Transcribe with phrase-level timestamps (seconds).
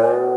[0.00, 0.27] Oh.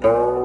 [0.00, 0.37] Thank.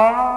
[0.00, 0.27] Oh.